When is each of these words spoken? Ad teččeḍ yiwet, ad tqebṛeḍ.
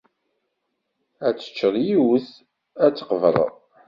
Ad 1.27 1.35
teččeḍ 1.35 1.75
yiwet, 1.87 2.29
ad 2.85 2.91
tqebṛeḍ. 2.95 3.53